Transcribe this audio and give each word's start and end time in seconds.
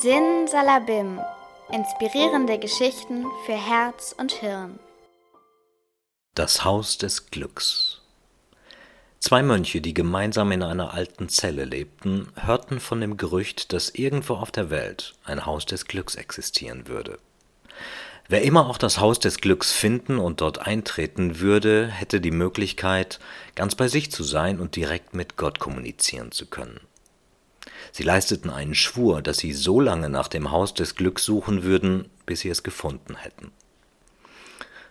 Sin 0.00 0.46
Salabim. 0.46 1.18
Inspirierende 1.72 2.60
Geschichten 2.60 3.26
für 3.44 3.54
Herz 3.54 4.14
und 4.16 4.30
Hirn. 4.30 4.78
Das 6.36 6.64
Haus 6.64 6.98
des 6.98 7.32
Glücks. 7.32 8.00
Zwei 9.18 9.42
Mönche, 9.42 9.80
die 9.80 9.94
gemeinsam 9.94 10.52
in 10.52 10.62
einer 10.62 10.94
alten 10.94 11.28
Zelle 11.28 11.64
lebten, 11.64 12.28
hörten 12.36 12.78
von 12.78 13.00
dem 13.00 13.16
Gerücht, 13.16 13.72
dass 13.72 13.90
irgendwo 13.90 14.34
auf 14.34 14.52
der 14.52 14.70
Welt 14.70 15.14
ein 15.24 15.46
Haus 15.46 15.66
des 15.66 15.86
Glücks 15.86 16.14
existieren 16.14 16.86
würde. 16.86 17.18
Wer 18.28 18.42
immer 18.42 18.68
auch 18.68 18.78
das 18.78 19.00
Haus 19.00 19.18
des 19.18 19.38
Glücks 19.38 19.72
finden 19.72 20.18
und 20.18 20.42
dort 20.42 20.60
eintreten 20.60 21.40
würde, 21.40 21.88
hätte 21.88 22.20
die 22.20 22.30
Möglichkeit, 22.30 23.18
ganz 23.56 23.74
bei 23.74 23.88
sich 23.88 24.12
zu 24.12 24.22
sein 24.22 24.60
und 24.60 24.76
direkt 24.76 25.14
mit 25.14 25.36
Gott 25.36 25.58
kommunizieren 25.58 26.30
zu 26.30 26.46
können. 26.46 26.78
Sie 27.92 28.02
leisteten 28.02 28.50
einen 28.50 28.74
Schwur, 28.74 29.22
dass 29.22 29.38
sie 29.38 29.52
so 29.52 29.80
lange 29.80 30.08
nach 30.08 30.28
dem 30.28 30.50
Haus 30.50 30.74
des 30.74 30.94
Glücks 30.94 31.24
suchen 31.24 31.62
würden, 31.62 32.08
bis 32.26 32.40
sie 32.40 32.48
es 32.48 32.62
gefunden 32.62 33.16
hätten. 33.16 33.52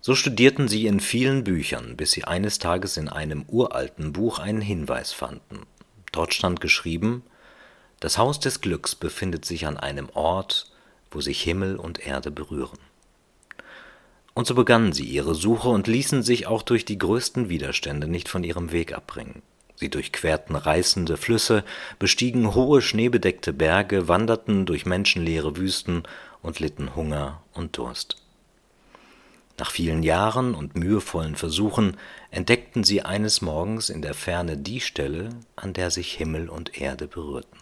So 0.00 0.14
studierten 0.14 0.66
sie 0.66 0.86
in 0.86 1.00
vielen 1.00 1.44
Büchern, 1.44 1.96
bis 1.96 2.12
sie 2.12 2.24
eines 2.24 2.58
Tages 2.58 2.96
in 2.96 3.08
einem 3.08 3.44
uralten 3.48 4.12
Buch 4.12 4.38
einen 4.38 4.62
Hinweis 4.62 5.12
fanden. 5.12 5.66
Dort 6.12 6.32
stand 6.32 6.60
geschrieben, 6.60 7.22
das 8.00 8.16
Haus 8.16 8.40
des 8.40 8.62
Glücks 8.62 8.94
befindet 8.94 9.44
sich 9.44 9.66
an 9.66 9.76
einem 9.76 10.08
Ort, 10.14 10.72
wo 11.10 11.20
sich 11.20 11.42
Himmel 11.42 11.76
und 11.76 11.98
Erde 11.98 12.30
berühren. 12.30 12.78
Und 14.32 14.46
so 14.46 14.54
begannen 14.54 14.92
sie 14.92 15.04
ihre 15.04 15.34
Suche 15.34 15.68
und 15.68 15.86
ließen 15.86 16.22
sich 16.22 16.46
auch 16.46 16.62
durch 16.62 16.86
die 16.86 16.96
größten 16.96 17.50
Widerstände 17.50 18.08
nicht 18.08 18.28
von 18.28 18.42
ihrem 18.42 18.72
Weg 18.72 18.94
abbringen. 18.94 19.42
Sie 19.80 19.88
durchquerten 19.88 20.56
reißende 20.56 21.16
Flüsse, 21.16 21.64
bestiegen 21.98 22.54
hohe 22.54 22.82
schneebedeckte 22.82 23.54
Berge, 23.54 24.08
wanderten 24.08 24.66
durch 24.66 24.84
menschenleere 24.84 25.56
Wüsten 25.56 26.02
und 26.42 26.60
litten 26.60 26.94
Hunger 26.94 27.42
und 27.54 27.78
Durst. 27.78 28.18
Nach 29.56 29.70
vielen 29.70 30.02
Jahren 30.02 30.54
und 30.54 30.74
mühevollen 30.74 31.34
Versuchen 31.34 31.96
entdeckten 32.30 32.84
sie 32.84 33.00
eines 33.00 33.40
Morgens 33.40 33.88
in 33.88 34.02
der 34.02 34.12
Ferne 34.12 34.58
die 34.58 34.82
Stelle, 34.82 35.30
an 35.56 35.72
der 35.72 35.90
sich 35.90 36.12
Himmel 36.12 36.50
und 36.50 36.78
Erde 36.78 37.06
berührten. 37.06 37.58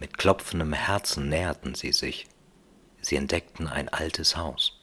Mit 0.00 0.18
klopfendem 0.18 0.72
Herzen 0.72 1.28
näherten 1.28 1.76
sie 1.76 1.92
sich. 1.92 2.26
Sie 3.00 3.14
entdeckten 3.14 3.68
ein 3.68 3.88
altes 3.88 4.36
Haus. 4.36 4.80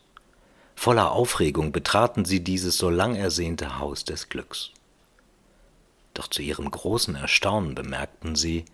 Voller 0.75 1.11
Aufregung 1.11 1.73
betraten 1.73 2.23
sie 2.23 2.41
dieses 2.41 2.77
so 2.77 2.89
lang 2.89 3.15
ersehnte 3.15 3.79
Haus 3.79 4.05
des 4.05 4.29
Glücks. 4.29 4.71
Doch 6.19 6.27
zu 6.27 6.41
ihrem 6.41 6.69
großen 6.69 7.15
Erstaunen 7.15 7.75
bemerkten 7.75 8.35
sie, 8.35 8.65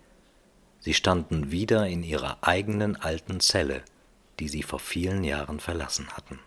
sie 0.80 0.94
standen 0.94 1.52
wieder 1.52 1.86
in 1.86 2.02
ihrer 2.02 2.38
eigenen 2.40 2.96
alten 2.96 3.38
Zelle, 3.38 3.84
die 4.40 4.48
sie 4.48 4.64
vor 4.64 4.80
vielen 4.80 5.22
Jahren 5.22 5.60
verlassen 5.60 6.08
hatten. 6.08 6.40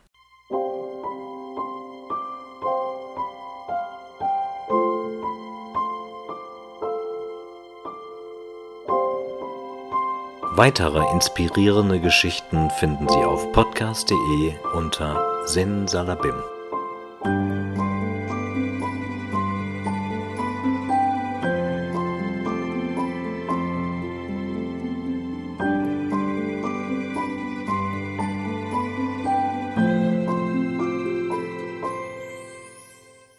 Weitere 10.57 11.09
inspirierende 11.13 12.01
Geschichten 12.01 12.69
finden 12.71 13.07
Sie 13.07 13.23
auf 13.23 13.49
podcast.de 13.53 14.53
unter 14.73 15.47
Sin 15.47 15.87
Salabim. 15.87 16.43